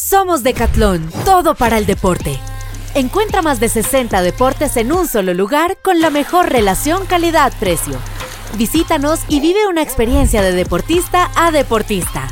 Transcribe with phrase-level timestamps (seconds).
[0.00, 2.40] Somos Decathlon, todo para el deporte.
[2.94, 7.98] Encuentra más de 60 deportes en un solo lugar con la mejor relación calidad-precio.
[8.56, 12.28] Visítanos y vive una experiencia de deportista a deportista.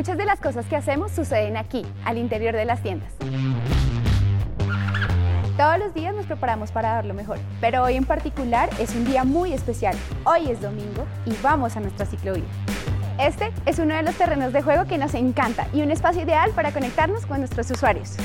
[0.00, 3.12] Muchas de las cosas que hacemos suceden aquí, al interior de las tiendas.
[5.58, 9.04] Todos los días nos preparamos para dar lo mejor, pero hoy en particular es un
[9.04, 9.94] día muy especial.
[10.24, 12.48] Hoy es domingo y vamos a nuestra ciclovía.
[13.18, 16.50] Este es uno de los terrenos de juego que nos encanta y un espacio ideal
[16.52, 18.16] para conectarnos con nuestros usuarios.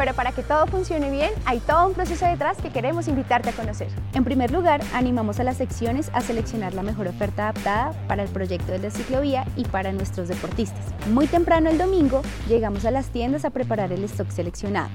[0.00, 3.52] Pero para que todo funcione bien, hay todo un proceso detrás que queremos invitarte a
[3.52, 3.88] conocer.
[4.14, 8.30] En primer lugar, animamos a las secciones a seleccionar la mejor oferta adaptada para el
[8.30, 10.86] proyecto de la ciclovía y para nuestros deportistas.
[11.10, 14.88] Muy temprano el domingo, llegamos a las tiendas a preparar el stock seleccionado.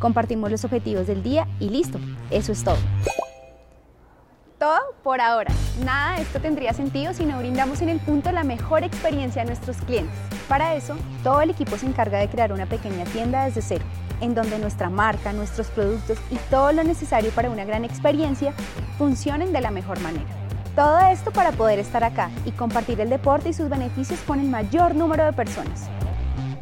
[0.00, 2.00] Compartimos los objetivos del día y listo,
[2.32, 2.78] eso es todo.
[4.58, 5.52] Todo por ahora.
[5.84, 9.44] Nada de esto tendría sentido si no brindamos en el punto la mejor experiencia a
[9.44, 10.14] nuestros clientes.
[10.48, 13.84] Para eso, todo el equipo se encarga de crear una pequeña tienda desde cero,
[14.22, 18.54] en donde nuestra marca, nuestros productos y todo lo necesario para una gran experiencia
[18.96, 20.30] funcionen de la mejor manera.
[20.74, 24.48] Todo esto para poder estar acá y compartir el deporte y sus beneficios con el
[24.48, 25.88] mayor número de personas.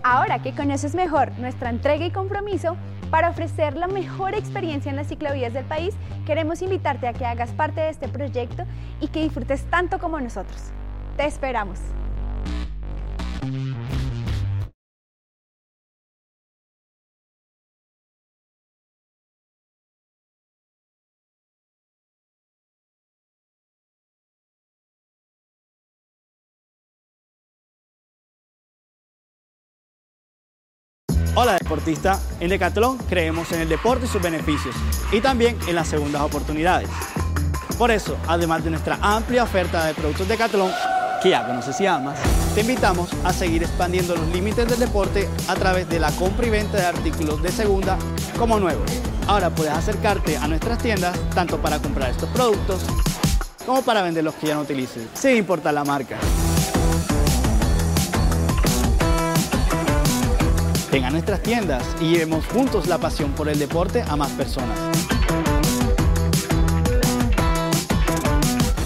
[0.02, 2.76] Ahora que conoces mejor nuestra entrega y compromiso,
[3.10, 5.94] para ofrecer la mejor experiencia en las ciclovías del país,
[6.26, 8.64] queremos invitarte a que hagas parte de este proyecto
[9.00, 10.70] y que disfrutes tanto como nosotros.
[11.16, 11.78] Te esperamos.
[31.36, 34.74] Hola deportista, en Decathlon creemos en el deporte y sus beneficios
[35.12, 36.88] y también en las segundas oportunidades.
[37.78, 40.72] Por eso, además de nuestra amplia oferta de productos Decathlon,
[41.22, 42.18] que ya conoces y amas,
[42.54, 46.50] te invitamos a seguir expandiendo los límites del deporte a través de la compra y
[46.50, 47.96] venta de artículos de segunda
[48.36, 48.90] como nuevos.
[49.28, 52.82] Ahora puedes acercarte a nuestras tiendas tanto para comprar estos productos
[53.64, 56.18] como para vender los que ya no utilices, sin importar la marca.
[60.92, 64.76] Ven a nuestras tiendas y llevemos juntos la pasión por el deporte a más personas.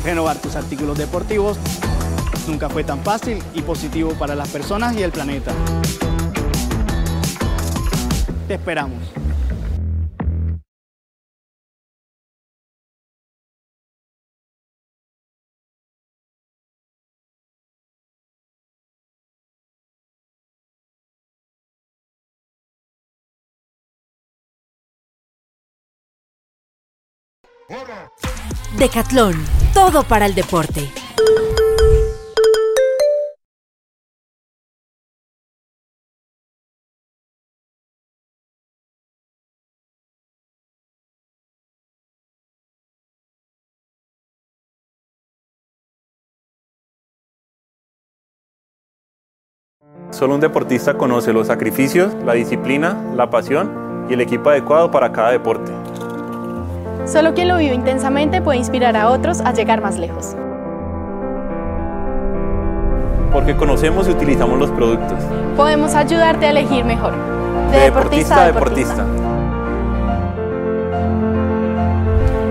[0.05, 1.57] Renovar tus artículos deportivos
[2.47, 5.53] nunca fue tan fácil y positivo para las personas y el planeta.
[8.47, 9.24] Te esperamos.
[28.77, 29.35] Decathlon,
[29.73, 30.91] todo para el deporte.
[50.11, 55.13] Solo un deportista conoce los sacrificios, la disciplina, la pasión y el equipo adecuado para
[55.13, 55.73] cada deporte.
[57.07, 60.35] Solo quien lo vive intensamente puede inspirar a otros a llegar más lejos.
[63.31, 65.19] Porque conocemos y utilizamos los productos.
[65.57, 67.13] Podemos ayudarte a elegir mejor.
[67.71, 69.05] De, deportista a deportista.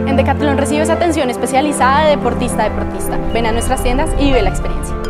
[0.05, 3.17] En Decathlon recibes atención especializada de deportista a deportista.
[3.33, 5.02] Ven a nuestras tiendas y vive la experiencia.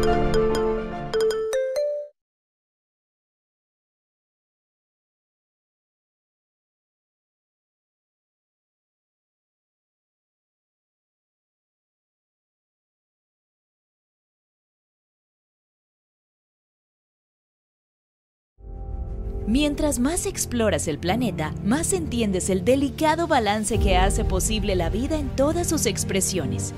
[19.47, 25.17] Mientras más exploras el planeta, más entiendes el delicado balance que hace posible la vida
[25.17, 26.73] en todas sus expresiones.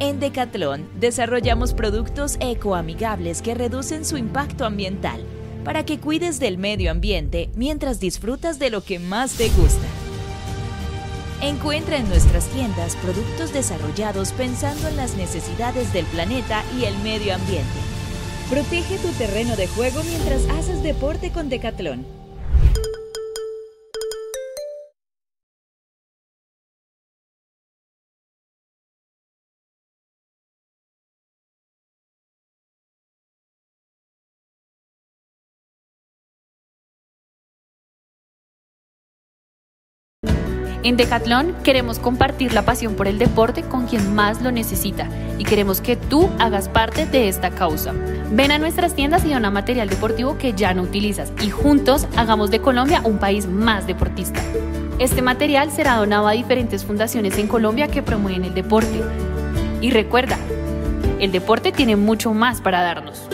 [0.00, 5.20] En Decathlon desarrollamos productos ecoamigables que reducen su impacto ambiental
[5.64, 9.86] para que cuides del medio ambiente mientras disfrutas de lo que más te gusta.
[11.42, 17.34] Encuentra en nuestras tiendas productos desarrollados pensando en las necesidades del planeta y el medio
[17.34, 17.97] ambiente.
[18.48, 22.17] Protege tu terreno de juego mientras haces deporte con Decathlon.
[40.84, 45.44] En Decathlon queremos compartir la pasión por el deporte con quien más lo necesita y
[45.44, 47.92] queremos que tú hagas parte de esta causa.
[48.30, 52.52] Ven a nuestras tiendas y dona material deportivo que ya no utilizas y juntos hagamos
[52.52, 54.40] de Colombia un país más deportista.
[55.00, 59.02] Este material será donado a diferentes fundaciones en Colombia que promueven el deporte.
[59.80, 60.38] Y recuerda,
[61.18, 63.28] el deporte tiene mucho más para darnos.